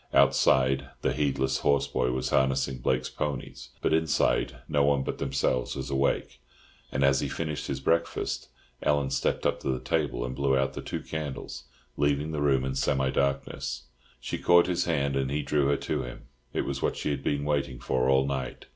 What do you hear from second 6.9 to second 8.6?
and as he finished his breakfast,